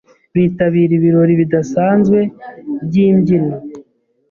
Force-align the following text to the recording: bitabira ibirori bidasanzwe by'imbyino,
bitabira 0.33 0.91
ibirori 0.97 1.33
bidasanzwe 1.41 2.19
by'imbyino, 2.85 3.55